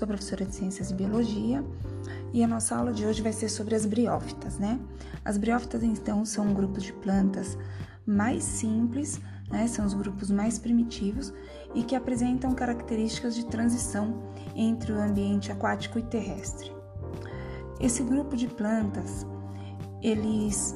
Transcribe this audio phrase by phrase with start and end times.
[0.00, 1.62] Sou professora de Ciências e Biologia
[2.32, 4.80] e a nossa aula de hoje vai ser sobre as briófitas, né?
[5.22, 7.58] As briófitas, então, são um grupo de plantas
[8.06, 9.20] mais simples,
[9.50, 9.68] né?
[9.68, 11.34] São os grupos mais primitivos
[11.74, 14.22] e que apresentam características de transição
[14.56, 16.72] entre o ambiente aquático e terrestre.
[17.78, 19.26] Esse grupo de plantas,
[20.00, 20.74] eles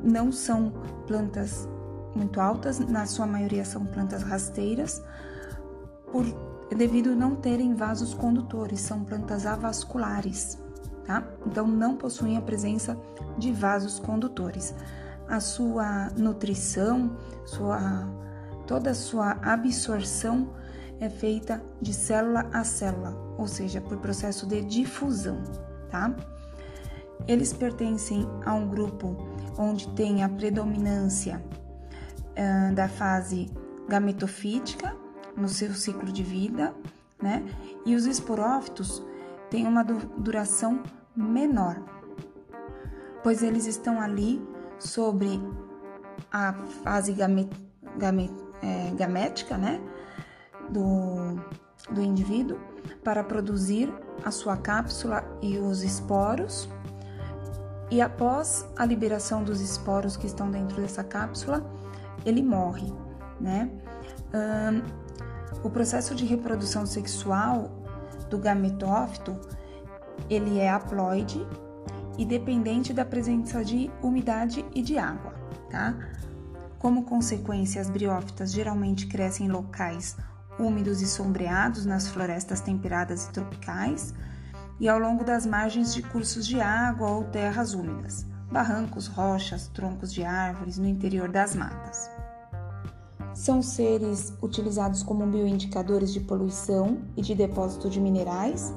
[0.00, 0.72] não são
[1.08, 1.68] plantas
[2.14, 5.02] muito altas, na sua maioria são plantas rasteiras,
[6.12, 6.24] por,
[6.74, 10.58] devido não terem vasos condutores, são plantas avasculares,
[11.06, 11.24] tá?
[11.46, 12.96] Então não possuem a presença
[13.38, 14.74] de vasos condutores.
[15.28, 18.08] A sua nutrição, sua,
[18.66, 20.50] toda a sua absorção
[21.00, 25.42] é feita de célula a célula, ou seja, por processo de difusão,
[25.90, 26.14] tá?
[27.26, 29.16] Eles pertencem a um grupo
[29.58, 31.42] onde tem a predominância
[32.30, 33.50] uh, da fase
[33.88, 34.94] gametofítica
[35.38, 36.74] no seu ciclo de vida,
[37.22, 37.44] né?
[37.86, 39.02] E os esporófitos
[39.50, 40.82] têm uma duração
[41.16, 41.80] menor,
[43.22, 44.42] pois eles estão ali
[44.78, 45.40] sobre
[46.30, 47.50] a fase gamet,
[47.96, 49.80] gamet, é, gamética, né?
[50.68, 51.40] Do,
[51.90, 52.58] do indivíduo
[53.02, 53.92] para produzir
[54.24, 56.68] a sua cápsula e os esporos.
[57.90, 61.64] E após a liberação dos esporos que estão dentro dessa cápsula,
[62.26, 62.92] ele morre,
[63.40, 63.70] né?
[65.62, 67.70] O processo de reprodução sexual
[68.30, 69.38] do gametófito
[70.28, 71.46] ele é haploide
[72.16, 75.32] e dependente da presença de umidade e de água,
[75.70, 75.94] tá?
[76.78, 80.16] Como consequência, as briófitas geralmente crescem em locais
[80.58, 84.12] úmidos e sombreados nas florestas temperadas e tropicais
[84.80, 90.12] e ao longo das margens de cursos de água ou terras úmidas, barrancos, rochas, troncos
[90.12, 92.17] de árvores no interior das matas.
[93.38, 98.74] São seres utilizados como bioindicadores de poluição e de depósito de minerais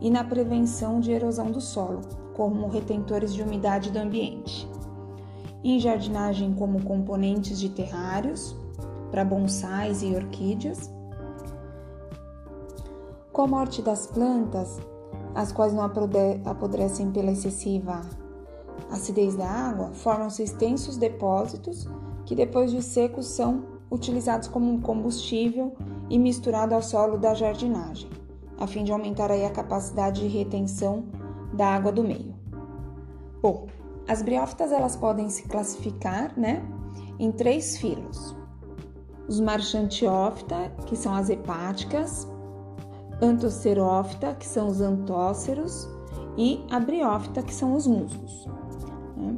[0.00, 2.02] e na prevenção de erosão do solo,
[2.36, 4.70] como retentores de umidade do ambiente.
[5.64, 8.54] Em jardinagem, como componentes de terrários
[9.10, 10.88] para bonsais e orquídeas.
[13.32, 14.78] Com a morte das plantas,
[15.34, 18.02] as quais não apodrecem pela excessiva
[18.92, 21.88] acidez da água, formam-se extensos depósitos
[22.24, 25.74] que, depois de secos, são utilizados como um combustível
[26.10, 28.08] e misturado ao solo da jardinagem,
[28.58, 31.04] a fim de aumentar aí a capacidade de retenção
[31.52, 32.34] da água do meio.
[33.42, 33.66] Bom,
[34.06, 36.62] as briófitas elas podem se classificar, né,
[37.18, 38.36] em três filos.
[39.28, 42.26] Os marchantiófita, que são as hepáticas,
[43.20, 45.88] antocerófita, que são os antóceros,
[46.36, 48.46] e a briófita, que são os musgos.
[49.16, 49.36] Né?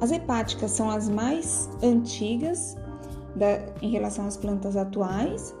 [0.00, 2.76] As hepáticas são as mais antigas
[3.34, 5.54] da, em relação às plantas atuais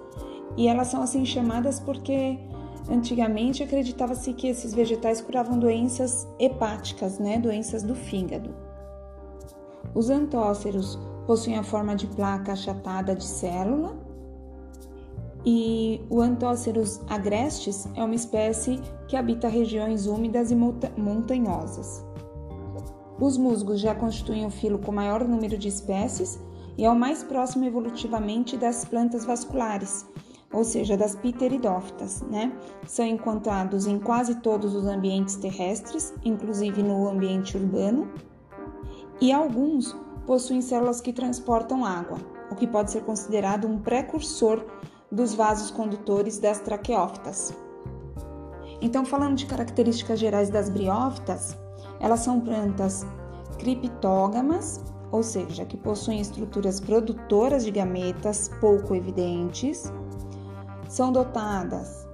[0.56, 2.38] e elas são assim chamadas porque
[2.90, 8.54] antigamente acreditava-se que esses vegetais curavam doenças hepáticas, né, doenças do fígado.
[9.94, 13.96] Os antóceros possuem a forma de placa achatada de célula
[15.44, 22.04] e o Antóceros agrestes é uma espécie que habita regiões úmidas e montanhosas.
[23.18, 26.38] Os musgos já constituem o filo com maior número de espécies
[26.76, 30.06] e é o mais próximo evolutivamente das plantas vasculares,
[30.52, 32.52] ou seja, das pteridófitas, né?
[32.86, 38.10] São encontrados em quase todos os ambientes terrestres, inclusive no ambiente urbano,
[39.20, 39.96] e alguns
[40.26, 42.18] possuem células que transportam água,
[42.50, 44.62] o que pode ser considerado um precursor
[45.10, 47.54] dos vasos condutores das traqueófitas.
[48.82, 51.56] Então, falando de características gerais das briófitas,
[52.00, 53.06] elas são plantas
[53.58, 59.92] criptógamas, ou seja, que possuem estruturas produtoras de gametas pouco evidentes,
[60.88, 62.06] são dotadas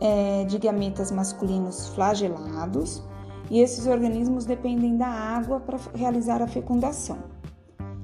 [0.00, 3.02] é, de gametas masculinos flagelados.
[3.50, 7.18] E esses organismos dependem da água para realizar a fecundação.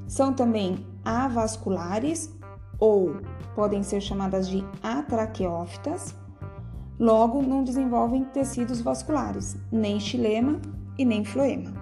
[0.06, 2.30] São também avasculares
[2.78, 3.16] ou
[3.54, 6.14] podem ser chamadas de atraqueófitas,
[6.98, 10.60] logo não desenvolvem tecidos vasculares, nem xilema
[11.00, 11.72] e nem floema.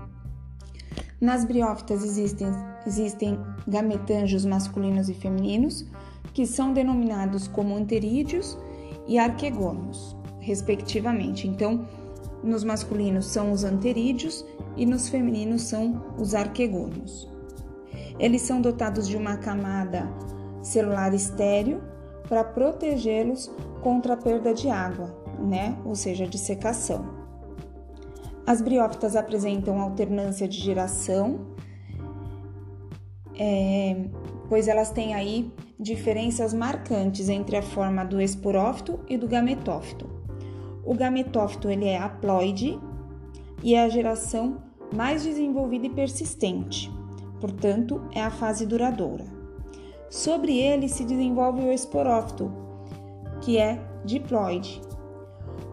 [1.21, 2.47] Nas briófitas existem,
[2.87, 3.37] existem
[3.67, 5.85] gametângios masculinos e femininos,
[6.33, 8.57] que são denominados como anterídeos
[9.09, 11.49] e arquegônios, respectivamente.
[11.49, 11.85] Então,
[12.45, 14.45] nos masculinos são os anterídeos
[14.77, 17.29] e nos femininos são os arquegônios.
[18.21, 20.09] Eles são dotados de uma camada
[20.63, 21.83] celular estéreo
[22.29, 23.51] para protegê-los
[23.83, 25.77] contra a perda de água, né?
[25.85, 27.18] Ou seja, de secação.
[28.49, 31.49] As briófitas apresentam alternância de geração,
[33.39, 34.07] é,
[34.49, 40.09] pois elas têm aí diferenças marcantes entre a forma do esporófito e do gametófito.
[40.83, 42.81] O gametófito ele é haploide
[43.63, 44.63] e é a geração
[44.97, 46.91] mais desenvolvida e persistente,
[47.43, 49.27] portanto, é a fase duradoura.
[50.09, 52.51] Sobre ele se desenvolve o esporófito,
[53.43, 54.81] que é diploide,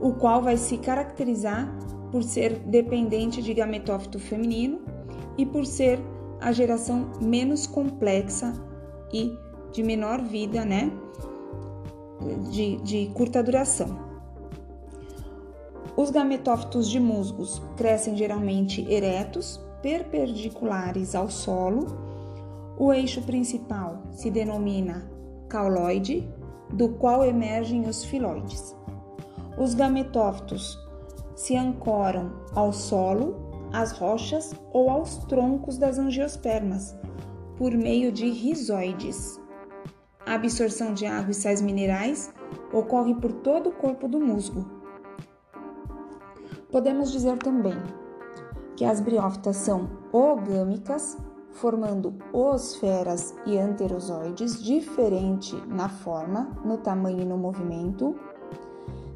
[0.01, 1.74] o qual vai se caracterizar
[2.11, 4.81] por ser dependente de gametófito feminino
[5.37, 5.99] e por ser
[6.39, 8.53] a geração menos complexa
[9.13, 9.37] e
[9.71, 10.91] de menor vida, né?
[12.51, 14.05] De, de curta duração.
[15.97, 21.85] Os gametófitos de musgos crescem geralmente eretos, perpendiculares ao solo.
[22.77, 25.09] O eixo principal se denomina
[25.47, 26.27] cauloide,
[26.69, 28.75] do qual emergem os filóides.
[29.57, 30.77] Os gametófitos
[31.35, 33.35] se ancoram ao solo,
[33.73, 36.95] às rochas ou aos troncos das angiospermas
[37.57, 39.39] por meio de rizoides.
[40.25, 42.33] A absorção de água e sais minerais
[42.73, 44.65] ocorre por todo o corpo do musgo.
[46.71, 47.77] Podemos dizer também
[48.75, 51.17] que as briófitas são ogâmicas,
[51.51, 58.15] formando osferas e anterozoides diferente na forma, no tamanho e no movimento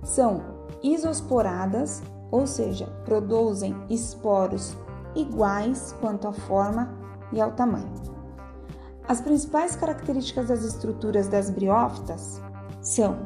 [0.03, 4.75] são isosporadas, ou seja, produzem esporos
[5.15, 6.93] iguais quanto à forma
[7.31, 7.91] e ao tamanho.
[9.07, 12.41] As principais características das estruturas das briófitas
[12.81, 13.17] são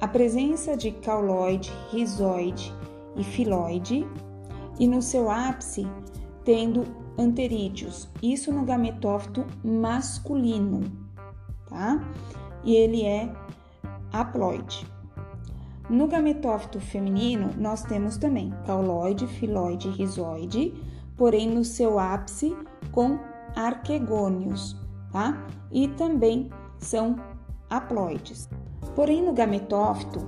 [0.00, 2.74] a presença de cauloide, rizoide
[3.14, 4.06] e filoide,
[4.80, 5.86] e no seu ápice
[6.44, 6.84] tendo
[7.16, 10.80] anterídeos, isso no gametófito masculino,
[11.68, 12.00] tá?
[12.64, 13.32] E ele é
[14.12, 14.91] haploide.
[15.92, 20.74] No gametófito feminino, nós temos também cauloide, filoide e rizoide,
[21.18, 22.56] porém no seu ápice
[22.90, 23.18] com
[23.54, 24.74] arquegônios,
[25.12, 25.46] tá?
[25.70, 26.48] E também
[26.78, 27.16] são
[27.68, 28.48] haploides.
[28.96, 30.20] Porém, no gametófito,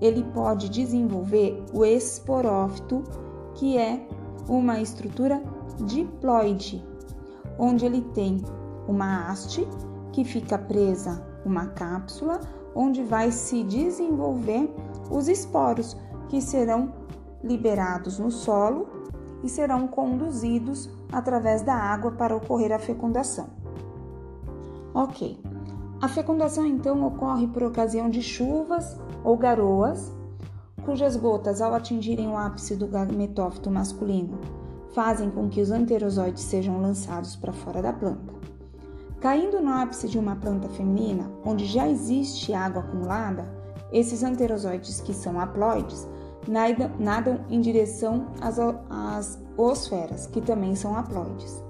[0.00, 3.02] ele pode desenvolver o esporófito,
[3.56, 4.06] que é
[4.48, 5.42] uma estrutura
[5.84, 6.80] diploide,
[7.58, 8.40] onde ele tem
[8.86, 9.66] uma haste
[10.12, 12.40] que fica presa uma cápsula
[12.76, 14.70] onde vai se desenvolver
[15.10, 15.96] os esporos
[16.28, 16.92] que serão
[17.42, 18.86] liberados no solo
[19.42, 23.48] e serão conduzidos através da água para ocorrer a fecundação.
[24.92, 25.40] Ok,
[26.00, 30.12] a fecundação então ocorre por ocasião de chuvas ou garoas,
[30.84, 34.38] cujas gotas, ao atingirem o ápice do gametófito masculino,
[34.94, 38.34] fazem com que os anterozoides sejam lançados para fora da planta.
[39.26, 43.44] Caindo no ápice de uma planta feminina, onde já existe água acumulada,
[43.90, 46.06] esses anterozoides, que são haploides,
[46.96, 51.60] nadam em direção às, osferas, que também são haploides.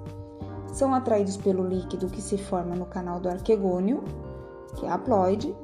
[0.70, 4.05] São atraídos pelo líquido que se forma no canal do arquegônio,
[4.75, 5.56] que é haploide,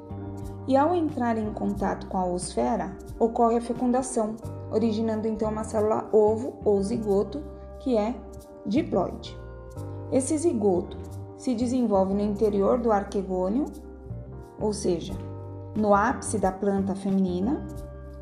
[0.67, 4.35] e ao entrar em contato com a osfera, ocorre a fecundação,
[4.71, 7.43] originando então uma célula ovo ou zigoto,
[7.81, 8.15] que é
[8.65, 9.39] diploide.
[10.11, 11.02] Esse zigoto
[11.43, 13.65] se desenvolve no interior do arquegônio,
[14.61, 15.13] ou seja,
[15.77, 17.67] no ápice da planta feminina,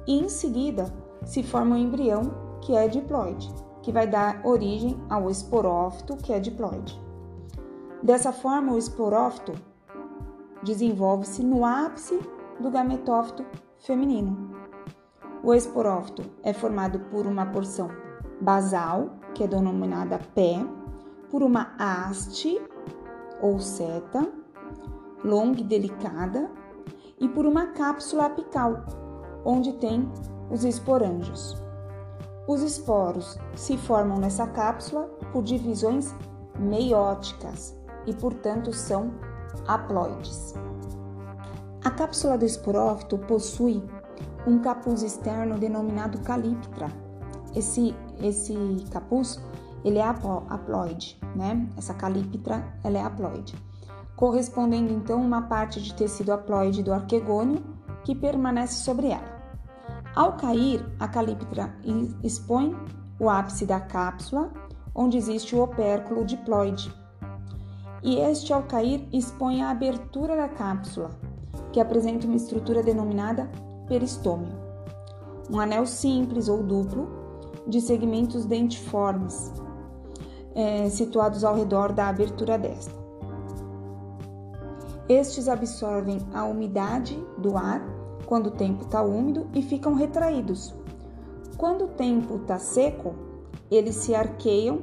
[0.06, 0.90] e em seguida
[1.26, 2.32] se forma o um embrião,
[2.62, 3.52] que é diploide,
[3.82, 6.98] que vai dar origem ao esporófito, que é diploide.
[8.02, 9.52] Dessa forma, o esporófito
[10.62, 12.18] desenvolve-se no ápice
[12.58, 13.44] do gametófito
[13.80, 14.50] feminino.
[15.42, 17.90] O esporófito é formado por uma porção
[18.40, 20.64] basal, que é denominada pé,
[21.30, 22.58] por uma haste,
[23.40, 24.30] ou seta,
[25.24, 26.50] longa e delicada,
[27.18, 28.84] e por uma cápsula apical,
[29.44, 30.10] onde tem
[30.50, 31.56] os esporângios.
[32.48, 36.14] Os esporos se formam nessa cápsula por divisões
[36.58, 39.12] meióticas e, portanto, são
[39.66, 40.54] haploides.
[41.84, 43.82] A cápsula do esporófito possui
[44.46, 46.88] um capuz externo denominado calíptra.
[47.54, 48.54] Esse, esse
[48.90, 49.40] capuz
[49.84, 51.68] ele é haploide, né?
[51.76, 53.54] Essa calíptra, ela é haploide.
[54.16, 57.62] Correspondendo então uma parte de tecido haploide do arquegônio
[58.04, 59.40] que permanece sobre ela.
[60.14, 61.74] Ao cair, a calíptra
[62.22, 62.76] expõe
[63.18, 64.50] o ápice da cápsula,
[64.94, 66.92] onde existe o opérculo diploide.
[68.02, 71.10] E este, ao cair, expõe a abertura da cápsula,
[71.72, 73.50] que apresenta uma estrutura denominada
[73.86, 74.52] peristômio.
[75.50, 77.08] Um anel simples ou duplo
[77.66, 79.52] de segmentos dentiformes,
[80.54, 83.00] é, situados ao redor da abertura desta.
[85.08, 87.82] Estes absorvem a umidade do ar
[88.26, 90.72] quando o tempo está úmido e ficam retraídos.
[91.56, 93.14] Quando o tempo está seco,
[93.70, 94.82] eles se arqueiam,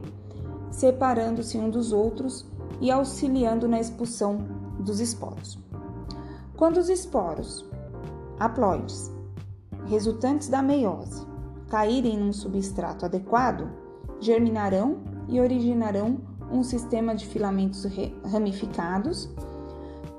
[0.69, 2.45] separando-se um dos outros
[2.81, 4.37] e auxiliando na expulsão
[4.79, 5.57] dos esporos.
[6.57, 7.65] Quando os esporos
[8.39, 9.11] haploides,
[9.85, 11.25] resultantes da meiose,
[11.69, 13.69] caírem num substrato adequado,
[14.19, 14.97] germinarão
[15.27, 16.17] e originarão
[16.51, 17.85] um sistema de filamentos
[18.31, 19.29] ramificados,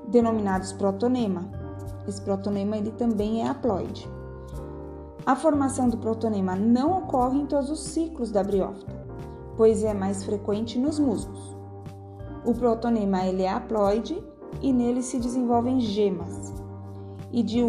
[0.07, 1.49] denominados protonema.
[2.07, 4.09] Esse protonema ele também é haploide.
[5.25, 8.95] A formação do protonema não ocorre em todos os ciclos da briófita,
[9.55, 11.55] pois é mais frequente nos musgos.
[12.45, 14.23] O protonema ele é haploide
[14.61, 16.53] e nele se desenvolvem gemas.
[17.31, 17.59] E de,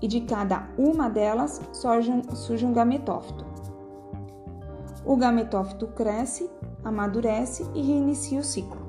[0.00, 3.44] e de cada uma delas surge um, surge um gametófito.
[5.04, 6.48] O gametófito cresce,
[6.84, 8.84] amadurece e reinicia o ciclo.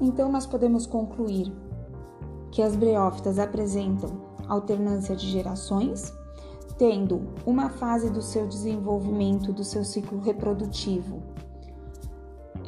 [0.00, 1.52] Então, nós podemos concluir
[2.50, 6.12] que as briófitas apresentam alternância de gerações,
[6.76, 11.22] tendo uma fase do seu desenvolvimento, do seu ciclo reprodutivo,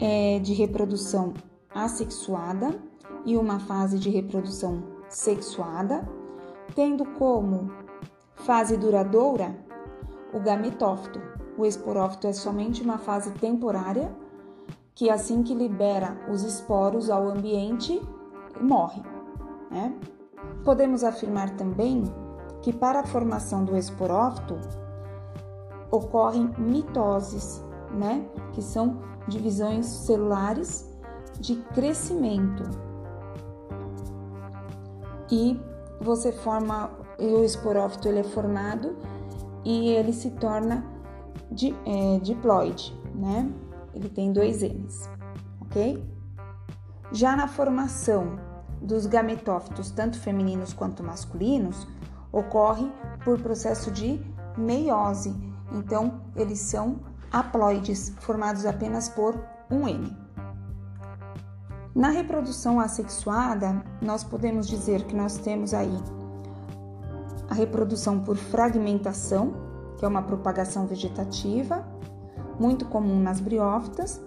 [0.00, 1.32] é, de reprodução
[1.74, 2.78] assexuada
[3.24, 6.08] e uma fase de reprodução sexuada,
[6.74, 7.70] tendo como
[8.36, 9.56] fase duradoura
[10.32, 11.31] o gametófito.
[11.56, 14.14] O esporófito é somente uma fase temporária
[14.94, 18.00] que assim que libera os esporos ao ambiente
[18.60, 19.02] morre.
[19.70, 19.94] Né?
[20.64, 22.04] Podemos afirmar também
[22.62, 24.58] que para a formação do esporófito
[25.90, 28.26] ocorrem mitoses, né?
[28.52, 30.88] que são divisões celulares
[31.40, 32.62] de crescimento.
[35.30, 35.58] E
[36.00, 38.96] você forma, o esporófito ele é formado
[39.64, 40.91] e ele se torna
[41.50, 43.50] di, é, diploide, né?
[43.94, 45.08] Ele tem dois N's,
[45.60, 46.02] ok?
[47.12, 48.38] Já na formação
[48.80, 51.86] dos gametófitos, tanto femininos quanto masculinos,
[52.32, 52.90] ocorre
[53.24, 54.20] por processo de
[54.56, 55.34] meiose.
[55.72, 59.38] Então, eles são haploides, formados apenas por
[59.70, 60.16] um N.
[61.94, 65.98] Na reprodução assexuada, nós podemos dizer que nós temos aí
[67.50, 69.52] a reprodução por fragmentação,
[70.02, 71.86] que é uma propagação vegetativa,
[72.58, 74.20] muito comum nas briófitas,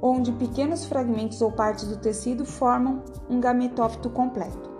[0.00, 4.70] onde pequenos fragmentos ou partes do tecido formam um gametófito completo.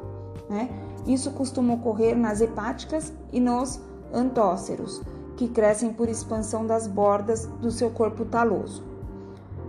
[0.48, 0.68] Né?
[1.04, 3.80] Isso costuma ocorrer nas hepáticas e nos
[4.14, 5.02] antóceros,
[5.36, 8.84] que crescem por expansão das bordas do seu corpo taloso,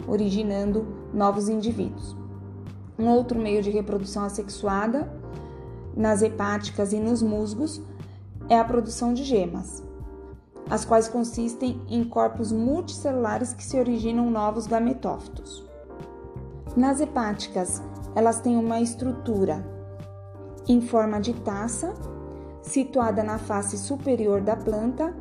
[0.08, 2.16] originando novos indivíduos.
[3.00, 5.12] Um outro meio de reprodução assexuada,
[5.98, 7.82] nas hepáticas e nos musgos,
[8.50, 9.84] é a produção de gemas,
[10.70, 15.66] as quais consistem em corpos multicelulares que se originam novos gametófitos.
[16.76, 17.82] Nas hepáticas,
[18.16, 19.66] elas têm uma estrutura
[20.68, 21.94] em forma de taça,
[22.62, 25.14] situada na face superior da planta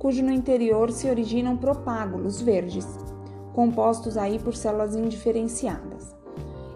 [0.00, 2.86] cujo no interior se originam propágulos verdes,
[3.52, 6.16] compostos aí por células indiferenciadas.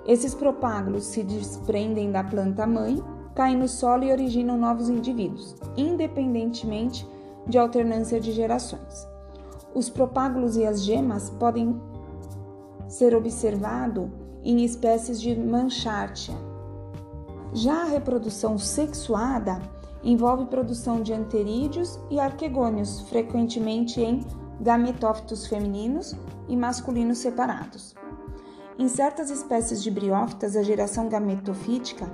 [0.07, 3.03] Esses propágulos se desprendem da planta mãe,
[3.35, 7.09] caem no solo e originam novos indivíduos, independentemente
[7.47, 9.07] de alternância de gerações.
[9.75, 11.81] Os propágulos e as gemas podem
[12.89, 14.09] ser observados
[14.43, 16.35] em espécies de manchartia.
[17.53, 19.61] Já a reprodução sexuada
[20.03, 24.25] envolve produção de anterídeos e arquegônios, frequentemente em
[24.61, 26.15] gametófitos femininos
[26.49, 27.95] e masculinos separados.
[28.79, 32.13] Em certas espécies de briófitas, a geração gametofítica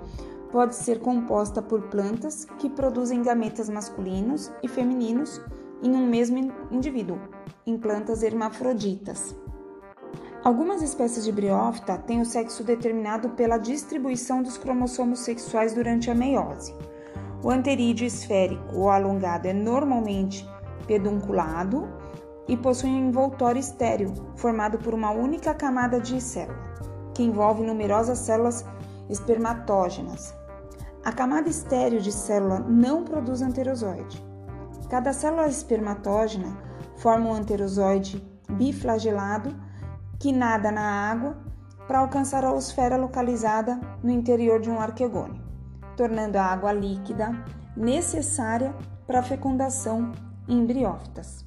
[0.50, 5.40] pode ser composta por plantas que produzem gametas masculinos e femininos
[5.82, 7.18] em um mesmo indivíduo,
[7.66, 9.34] em plantas hermafroditas.
[10.42, 16.14] Algumas espécies de briófita têm o sexo determinado pela distribuição dos cromossomos sexuais durante a
[16.14, 16.74] meiose.
[17.42, 20.46] O anterídeo esférico ou alongado é normalmente
[20.86, 21.88] pedunculado
[22.48, 26.58] e possui um envoltório estéreo, formado por uma única camada de célula,
[27.14, 28.64] que envolve numerosas células
[29.08, 30.39] espermatógenas.
[31.04, 34.24] A camada estéreo de célula não produz anterozoide.
[34.88, 36.56] Cada célula espermatógena
[36.96, 39.56] forma um anterozoide biflagelado
[40.18, 41.36] que nada na água
[41.86, 45.50] para alcançar a osfera localizada no interior de um arquegônio
[46.00, 47.30] tornando a água líquida
[47.76, 48.74] necessária
[49.06, 50.12] para a fecundação
[50.48, 51.44] em briófitas.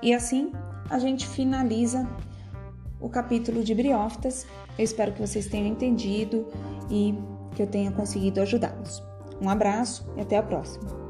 [0.00, 0.52] E assim
[0.88, 2.08] a gente finaliza
[2.98, 4.46] o capítulo de briófitas.
[4.78, 6.48] Eu espero que vocês tenham entendido
[6.88, 7.14] e
[7.54, 9.02] que eu tenha conseguido ajudá-los.
[9.40, 11.02] Um abraço e até a próxima!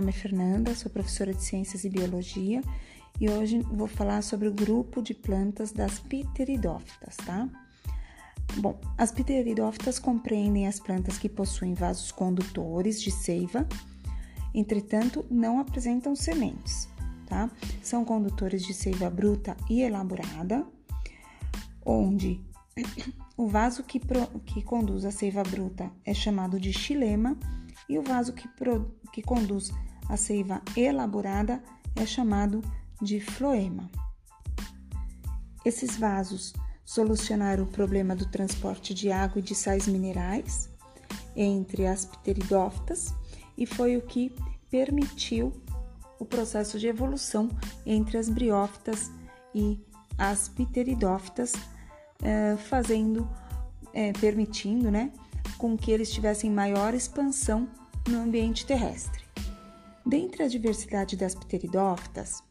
[0.00, 2.62] nome é Fernanda, sou professora de Ciências e Biologia
[3.20, 7.46] e hoje vou falar sobre o grupo de plantas das pteridófitas, tá?
[8.56, 13.66] Bom, as pteridófitas compreendem as plantas que possuem vasos condutores de seiva,
[14.52, 16.88] entretanto, não apresentam sementes,
[17.26, 17.50] tá?
[17.82, 20.66] São condutores de seiva bruta e elaborada,
[21.84, 22.40] onde
[23.36, 27.38] o vaso que, pro, que conduz a seiva bruta é chamado de xilema
[27.88, 29.72] e o vaso que, pro, que conduz
[30.08, 31.62] a seiva elaborada
[31.94, 32.62] é chamado
[33.00, 33.90] de floema.
[35.64, 36.52] Esses vasos
[36.90, 40.68] solucionaram o problema do transporte de água e de sais minerais
[41.36, 43.14] entre as pteridófitas
[43.56, 44.34] e foi o que
[44.68, 45.52] permitiu
[46.18, 47.48] o processo de evolução
[47.86, 49.08] entre as briófitas
[49.54, 49.78] e
[50.18, 51.52] as pteridófitas,
[52.24, 53.30] eh, fazendo,
[53.94, 55.12] eh, permitindo, né,
[55.58, 57.68] com que eles tivessem maior expansão
[58.08, 59.24] no ambiente terrestre.
[60.04, 62.42] Dentre a diversidade das pteridófitas,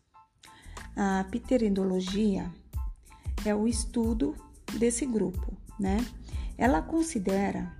[0.96, 2.50] a pteridologia
[3.46, 4.36] é o estudo
[4.78, 6.06] desse grupo, né?
[6.58, 7.72] Ela considera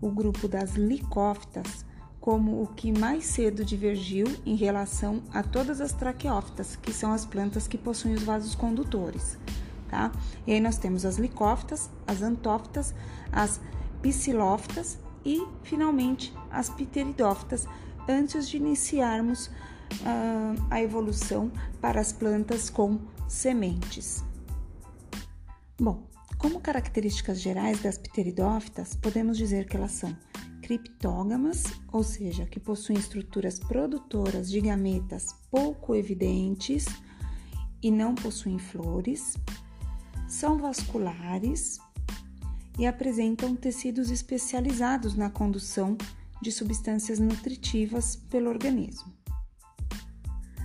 [0.00, 1.84] o grupo das licófitas
[2.20, 7.26] como o que mais cedo divergiu em relação a todas as traqueófitas, que são as
[7.26, 9.36] plantas que possuem os vasos condutores,
[9.90, 10.10] tá?
[10.46, 12.94] E aí nós temos as licófitas, as antófitas,
[13.30, 13.60] as
[14.00, 17.66] psilófitas e, finalmente, as pteridófitas,
[18.08, 24.24] antes de iniciarmos uh, a evolução para as plantas com sementes.
[25.78, 30.16] Bom, como características gerais das pteridófitas, podemos dizer que elas são
[30.62, 36.86] criptógamas, ou seja, que possuem estruturas produtoras de gametas pouco evidentes
[37.82, 39.36] e não possuem flores,
[40.26, 41.78] são vasculares,
[42.78, 45.96] e apresentam tecidos especializados na condução
[46.42, 49.12] de substâncias nutritivas pelo organismo.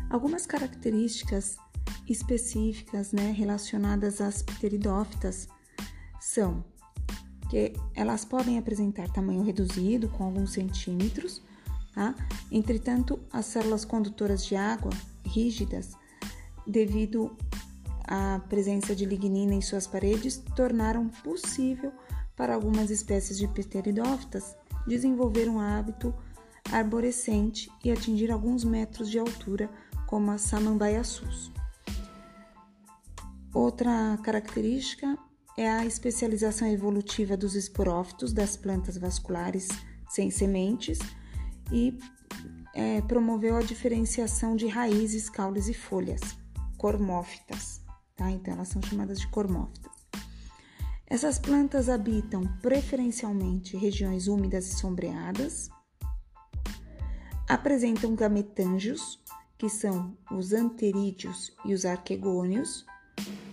[0.09, 1.57] Algumas características
[2.09, 5.47] específicas né, relacionadas às pteridófitas
[6.19, 6.63] são
[7.49, 11.41] que elas podem apresentar tamanho reduzido, com alguns centímetros,
[11.93, 12.13] tá?
[12.51, 14.91] entretanto, as células condutoras de água
[15.25, 15.93] rígidas,
[16.65, 17.35] devido
[18.03, 21.91] a presença de lignina em suas paredes tornaram possível
[22.35, 24.55] para algumas espécies de pteridófitas
[24.87, 26.13] desenvolver um hábito
[26.71, 29.69] arborescente e atingir alguns metros de altura,
[30.07, 31.51] como a samambaiaçus.
[33.53, 35.17] Outra característica
[35.57, 39.67] é a especialização evolutiva dos esporófitos das plantas vasculares
[40.09, 40.99] sem sementes
[41.71, 41.97] e
[42.73, 46.21] é, promoveu a diferenciação de raízes, caules e folhas,
[46.77, 47.81] cormófitas
[48.19, 48.29] tá?
[48.29, 49.91] Então elas são chamadas de cormófitas.
[51.07, 55.69] Essas plantas habitam preferencialmente regiões úmidas e sombreadas,
[57.47, 59.19] apresentam gametângios,
[59.57, 62.85] que são os anterídeos e os arquegônios,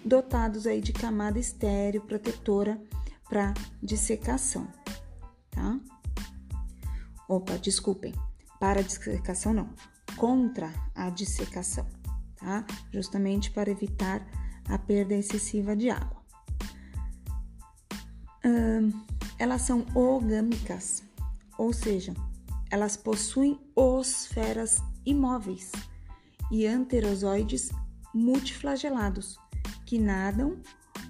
[0.04, 2.80] dotados aí de camada estéreo protetora
[3.28, 3.52] para
[3.82, 4.68] dissecação,
[5.50, 5.80] tá?
[7.28, 8.14] Opa, desculpem,
[8.60, 9.68] para dissecação não,
[10.16, 11.86] contra a dissecação,
[12.36, 12.64] tá?
[12.92, 14.24] Justamente para evitar
[14.68, 16.22] a perda excessiva de água.
[18.44, 18.92] Hum,
[19.38, 21.02] elas são ogâmicas,
[21.58, 22.14] ou seja,
[22.70, 25.72] elas possuem osferas imóveis
[26.50, 27.70] e anterozoides
[28.14, 29.36] multiflagelados
[29.86, 30.60] que nadam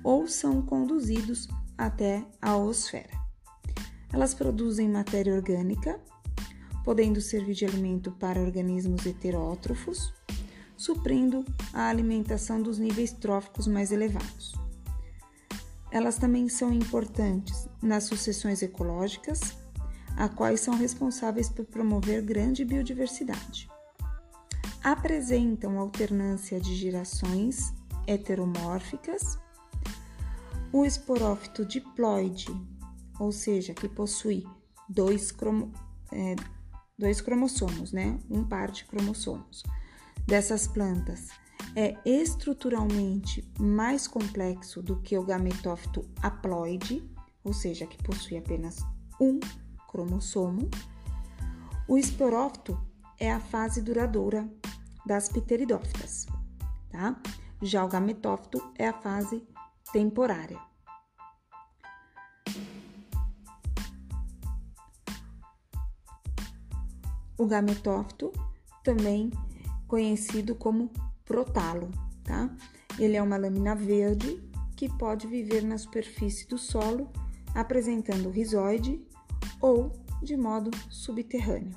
[0.05, 3.19] ou são conduzidos até a osfera.
[4.13, 6.01] Elas produzem matéria orgânica,
[6.85, 10.15] podendo servir de alimento para organismos heterótrofos
[10.77, 14.55] suprindo a alimentação dos níveis tróficos mais elevados.
[15.91, 19.41] Elas também são importantes nas sucessões ecológicas,
[20.17, 23.69] a quais são responsáveis por promover grande biodiversidade.
[24.83, 27.73] Apresentam alternância de gerações
[28.07, 29.39] heteromórficas.
[30.73, 32.49] O esporófito diploide,
[33.19, 34.47] ou seja, que possui
[34.89, 35.73] dois, cromo,
[36.13, 36.37] é,
[36.99, 38.19] dois cromossomos, né?
[38.31, 39.63] um par de cromossomos
[40.27, 41.29] dessas plantas
[41.75, 47.09] é estruturalmente mais complexo do que o gametófito haploide,
[47.45, 48.79] ou seja, que possui apenas
[49.21, 49.39] um
[49.89, 50.71] cromossomo.
[51.87, 52.79] O esporófito
[53.19, 54.49] é a fase duradoura
[55.05, 56.27] das pteridófitas,
[56.91, 57.21] tá?
[57.63, 59.43] Já o gametófito é a fase
[59.93, 60.59] temporária.
[67.39, 68.33] O gametófito
[68.83, 69.31] também
[69.87, 70.91] conhecido como
[71.25, 71.91] protalo,
[72.25, 72.51] tá?
[72.99, 74.43] Ele é uma lâmina verde
[74.77, 77.11] que pode viver na superfície do solo,
[77.55, 79.03] apresentando rizoide
[79.61, 79.93] ou
[80.23, 81.77] de modo subterrâneo.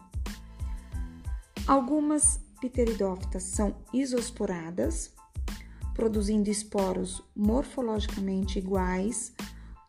[1.68, 5.14] Algumas pteridófitas são isosporadas,
[6.00, 9.34] produzindo esporos morfologicamente iguais,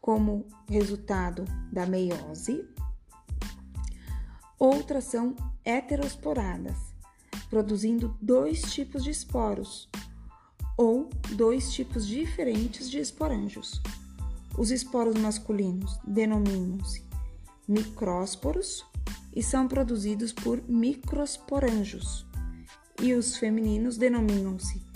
[0.00, 2.68] como resultado da meiose.
[4.58, 6.76] Outras são heterosporadas,
[7.48, 9.88] produzindo dois tipos de esporos,
[10.76, 13.80] ou dois tipos diferentes de esporângios.
[14.58, 17.04] Os esporos masculinos denominam-se
[17.68, 18.84] micrósporos
[19.32, 22.26] e são produzidos por microsporângios,
[23.00, 24.89] e os femininos denominam-se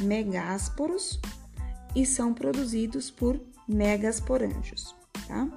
[0.00, 1.20] megásporos
[1.94, 4.94] e são produzidos por megasporângios,
[5.26, 5.48] tá?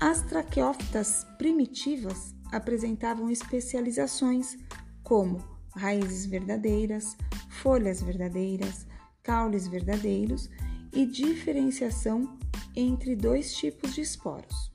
[0.00, 4.56] As traqueófitas primitivas apresentavam especializações
[5.02, 5.38] como
[5.74, 7.16] raízes verdadeiras,
[7.48, 8.86] folhas verdadeiras,
[9.22, 10.48] caules verdadeiros
[10.92, 12.38] e diferenciação
[12.74, 14.72] entre dois tipos de esporos.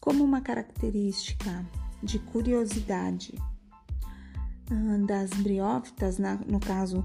[0.00, 1.66] Como uma característica
[2.02, 3.34] de curiosidade
[5.06, 7.04] das briófitas, no caso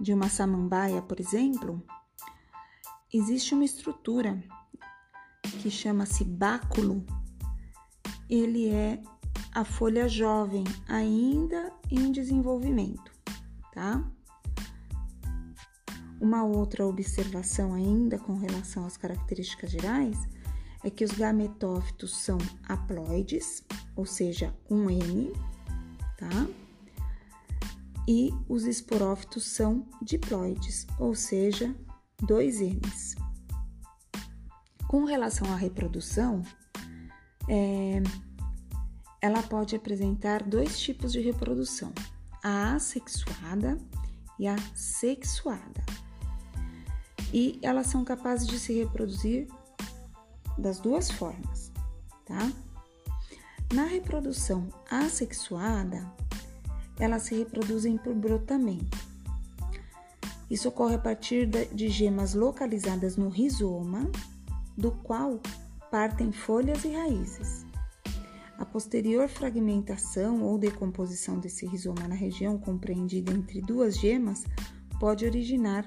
[0.00, 1.82] de uma samambaia, por exemplo,
[3.12, 4.42] existe uma estrutura
[5.60, 7.04] que chama-se báculo.
[8.28, 9.02] Ele é
[9.54, 13.12] a folha jovem, ainda em desenvolvimento,
[13.72, 14.02] tá?
[16.20, 20.16] Uma outra observação ainda com relação às características gerais
[20.84, 22.38] é que os gametófitos são
[22.68, 25.32] haploides, ou seja, um N,
[26.16, 26.61] tá?
[28.08, 31.74] E os esporófitos são diploides, ou seja,
[32.20, 33.14] dois N's.
[34.88, 36.42] Com relação à reprodução,
[37.48, 38.02] é,
[39.20, 41.92] ela pode apresentar dois tipos de reprodução:
[42.42, 43.78] a assexuada
[44.38, 45.84] e a sexuada.
[47.32, 49.48] E elas são capazes de se reproduzir
[50.58, 51.72] das duas formas,
[52.26, 52.52] tá?
[53.72, 56.12] Na reprodução assexuada,
[57.02, 58.96] elas se reproduzem por brotamento.
[60.48, 64.08] Isso ocorre a partir de gemas localizadas no rizoma,
[64.78, 65.40] do qual
[65.90, 67.66] partem folhas e raízes.
[68.56, 74.44] A posterior fragmentação ou decomposição desse rizoma na região compreendida entre duas gemas
[75.00, 75.84] pode originar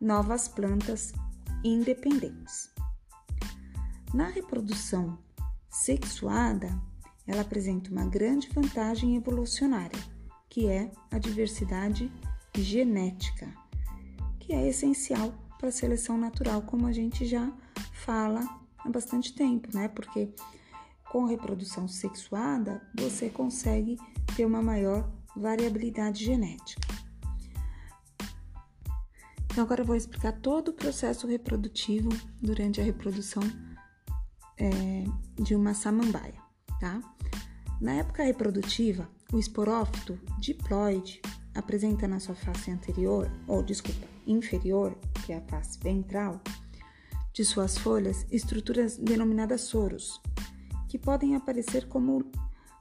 [0.00, 1.12] novas plantas
[1.62, 2.70] independentes.
[4.14, 5.18] Na reprodução
[5.68, 6.74] sexuada,
[7.26, 10.13] ela apresenta uma grande vantagem evolucionária,
[10.54, 12.12] que é a diversidade
[12.56, 13.52] genética,
[14.38, 17.52] que é essencial para a seleção natural, como a gente já
[17.92, 18.40] fala
[18.78, 19.88] há bastante tempo, né?
[19.88, 20.32] Porque
[21.10, 23.98] com reprodução sexuada você consegue
[24.36, 26.86] ter uma maior variabilidade genética.
[29.46, 33.42] Então, agora eu vou explicar todo o processo reprodutivo durante a reprodução
[34.56, 36.40] é, de uma samambaia,
[36.78, 37.00] tá?
[37.80, 41.20] Na época reprodutiva, o esporófito diploide
[41.54, 46.40] apresenta na sua face anterior, ou desculpa, inferior, que é a face ventral,
[47.32, 50.20] de suas folhas, estruturas denominadas soros,
[50.88, 52.24] que podem aparecer como,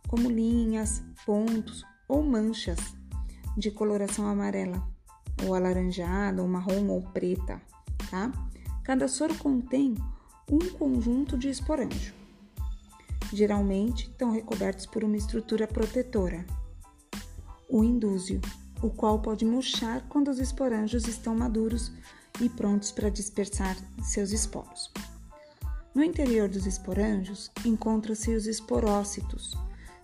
[0.07, 2.77] como linhas, pontos ou manchas
[3.57, 4.87] de coloração amarela,
[5.45, 7.61] ou alaranjada, ou marrom ou preta,
[8.09, 8.31] tá?
[8.83, 9.95] Cada soro contém
[10.51, 12.22] um conjunto de esporângio.
[13.33, 16.45] Geralmente estão recobertos por uma estrutura protetora,
[17.67, 18.39] o indúzio,
[18.79, 21.91] o qual pode murchar quando os esporângios estão maduros
[22.39, 24.91] e prontos para dispersar seus esporos.
[25.95, 29.57] No interior dos esporângios encontram-se os esporócitos,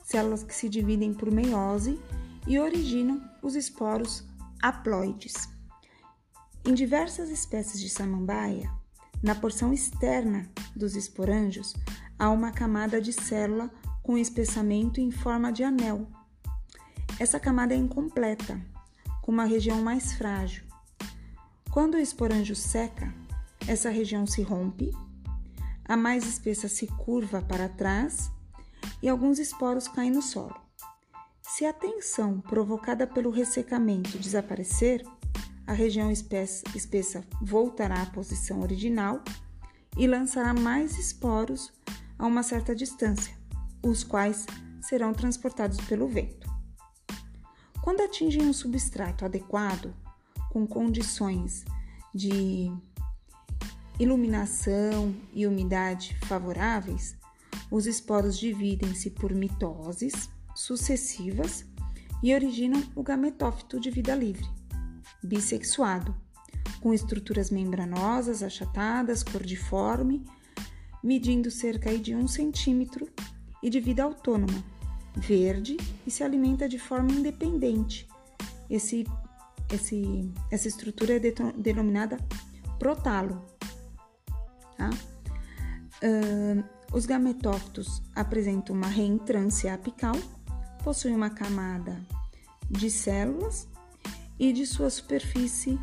[0.04, 2.02] células que se dividem por meiose
[2.48, 4.24] e originam os esporos
[4.60, 5.48] haploides.
[6.66, 8.72] Em diversas espécies de samambaia,
[9.22, 11.76] na porção externa dos esporângios
[12.20, 13.72] há uma camada de célula
[14.04, 16.06] com espessamento em forma de anel.
[17.18, 18.60] Essa camada é incompleta,
[19.22, 20.66] com uma região mais frágil.
[21.72, 23.14] Quando o esporângio seca,
[23.68, 24.92] essa região se rompe,
[25.86, 28.30] a mais espessa se curva para trás
[29.02, 30.56] e alguns esporos caem no solo.
[31.42, 35.04] Se a tensão provocada pelo ressecamento desaparecer,
[35.66, 39.24] a região espessa voltará à posição original
[39.98, 41.72] e lançará mais esporos
[42.20, 43.34] a uma certa distância,
[43.82, 44.46] os quais
[44.82, 46.48] serão transportados pelo vento.
[47.82, 49.96] Quando atingem um substrato adequado,
[50.52, 51.66] com condições
[52.14, 52.72] de
[53.98, 57.18] iluminação e umidade favoráveis,
[57.72, 61.66] os esporos dividem-se por mitoses sucessivas
[62.22, 64.60] e originam o gametófito de vida livre
[65.24, 66.16] bissexuado,
[66.82, 70.24] com estruturas membranosas, achatadas, cordiforme,
[71.04, 73.08] medindo cerca de um centímetro
[73.62, 74.64] e de vida autônoma,
[75.16, 78.08] verde e se alimenta de forma independente.
[78.70, 79.06] Esse,
[79.72, 81.20] esse, essa estrutura é
[81.58, 82.18] denominada
[82.78, 83.46] protalo.
[84.78, 84.90] Tá?
[86.02, 90.16] Uh, os gametófitos apresentam uma reentrância apical,
[90.84, 92.00] possuem uma camada
[92.70, 93.68] de células
[94.40, 95.78] e de sua superfície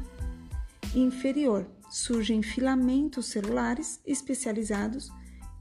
[0.94, 5.10] inferior surgem filamentos celulares especializados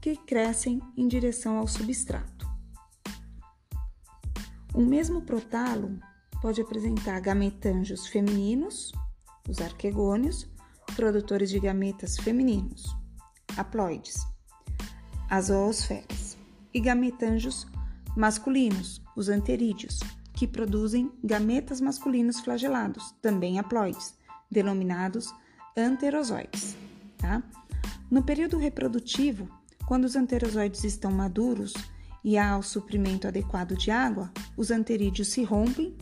[0.00, 2.46] que crescem em direção ao substrato.
[4.74, 5.98] O mesmo protalo
[6.42, 8.92] pode apresentar gametângios femininos,
[9.48, 10.48] os arquegônios,
[10.94, 12.94] produtores de gametas femininos,
[13.56, 14.16] haploides,
[15.28, 16.36] as zoosferas,
[16.76, 17.66] e gametângios
[18.14, 19.98] masculinos, os anterídeos,
[20.34, 24.14] que produzem gametas masculinos flagelados, também haploides,
[24.50, 25.32] denominados
[25.76, 26.76] anterozoides.
[27.18, 27.42] Tá?
[28.10, 29.48] No período reprodutivo,
[29.86, 31.74] quando os anterozoides estão maduros
[32.24, 35.96] e há o suprimento adequado de água, os anterídeos se rompem,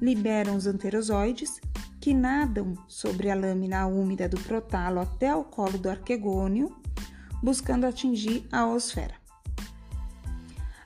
[0.00, 1.60] liberam os anterozoides,
[2.00, 6.76] que nadam sobre a lâmina úmida do protalo até o colo do arquegônio,
[7.42, 9.14] buscando atingir a osfera.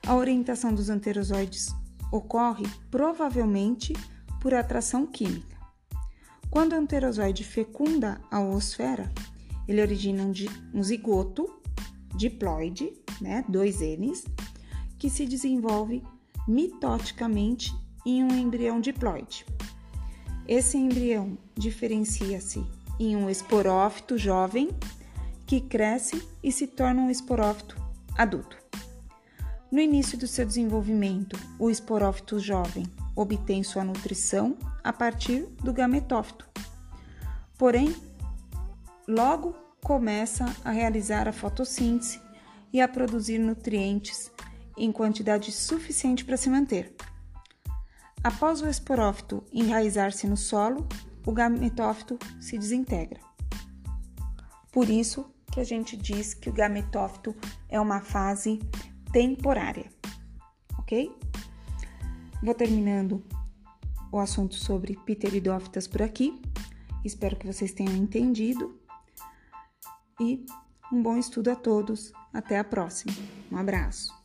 [0.07, 1.75] A orientação dos anterozoides
[2.11, 3.93] ocorre provavelmente
[4.41, 5.58] por atração química.
[6.49, 9.11] Quando o anterozoide fecunda a oosfera,
[9.67, 10.33] ele origina um,
[10.73, 11.47] um zigoto
[12.15, 14.25] diploide, né, dois N's,
[14.97, 16.03] que se desenvolve
[16.47, 17.71] mitoticamente
[18.05, 19.45] em um embrião diploide.
[20.47, 22.65] Esse embrião diferencia-se
[22.99, 24.69] em um esporófito jovem
[25.45, 27.75] que cresce e se torna um esporófito
[28.17, 28.57] adulto.
[29.71, 34.57] No início do seu desenvolvimento, o esporófito jovem obtém sua nutrição
[34.89, 36.49] a partir do gametófito.
[37.59, 37.95] Porém,
[39.07, 42.19] logo começa a realizar a fotossíntese
[42.73, 44.31] e a produzir nutrientes
[44.75, 46.95] em quantidade suficiente para se manter.
[48.23, 50.87] Após o esporófito enraizar-se no solo,
[51.23, 53.19] o gametófito se desintegra.
[54.71, 57.35] Por isso que a gente diz que o gametófito
[57.69, 58.59] é uma fase
[59.13, 59.85] temporária,
[60.79, 61.15] ok?
[62.41, 63.23] Vou terminando
[64.11, 66.41] o assunto sobre pteridófitas por aqui.
[67.03, 68.77] Espero que vocês tenham entendido
[70.19, 70.45] e
[70.91, 72.11] um bom estudo a todos.
[72.33, 73.13] Até a próxima.
[73.51, 74.18] Um abraço.